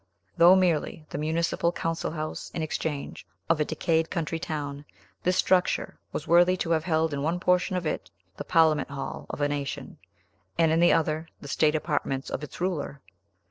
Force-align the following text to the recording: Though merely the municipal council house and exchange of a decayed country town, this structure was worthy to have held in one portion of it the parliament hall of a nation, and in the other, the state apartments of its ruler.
Though 0.35 0.55
merely 0.55 1.05
the 1.11 1.19
municipal 1.19 1.71
council 1.71 2.09
house 2.09 2.49
and 2.55 2.63
exchange 2.63 3.27
of 3.47 3.59
a 3.59 3.65
decayed 3.65 4.09
country 4.09 4.39
town, 4.39 4.83
this 5.21 5.37
structure 5.37 5.99
was 6.11 6.27
worthy 6.27 6.57
to 6.57 6.71
have 6.71 6.85
held 6.85 7.13
in 7.13 7.21
one 7.21 7.39
portion 7.39 7.75
of 7.75 7.85
it 7.85 8.09
the 8.35 8.43
parliament 8.43 8.89
hall 8.89 9.27
of 9.29 9.41
a 9.41 9.47
nation, 9.47 9.99
and 10.57 10.71
in 10.71 10.79
the 10.79 10.91
other, 10.91 11.27
the 11.39 11.47
state 11.47 11.75
apartments 11.75 12.31
of 12.31 12.43
its 12.43 12.59
ruler. 12.59 12.99